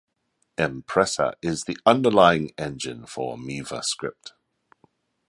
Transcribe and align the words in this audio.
Empresa 0.57 1.35
is 1.43 1.65
the 1.65 1.77
underlying 1.85 2.49
engine 2.57 3.05
for 3.05 3.37
Miva 3.37 3.83
Script. 3.83 4.33